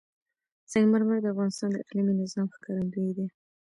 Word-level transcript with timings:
سنگ 0.71 0.85
مرمر 0.91 1.17
د 1.21 1.25
افغانستان 1.33 1.69
د 1.71 1.75
اقلیمي 1.83 2.13
نظام 2.21 2.47
ښکارندوی 2.55 3.09
ده. 3.17 3.25